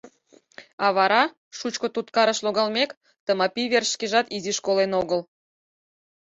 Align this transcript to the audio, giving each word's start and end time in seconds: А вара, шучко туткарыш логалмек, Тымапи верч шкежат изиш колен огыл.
А 0.85 0.87
вара, 0.97 1.23
шучко 1.57 1.87
туткарыш 1.95 2.39
логалмек, 2.45 2.89
Тымапи 3.25 3.63
верч 3.71 3.87
шкежат 3.93 4.27
изиш 4.35 4.57
колен 4.65 4.91
огыл. 5.01 5.21